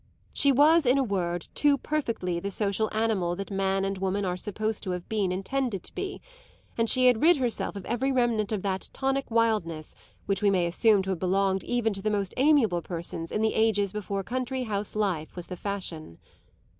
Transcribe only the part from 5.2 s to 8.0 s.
intended to be; and she had rid herself of